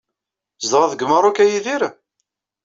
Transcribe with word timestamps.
Tzedɣeḍ 0.59 0.91
deg 0.93 1.05
Meṛṛuk 1.05 1.37
a 1.43 1.45
Yidir? 1.47 1.81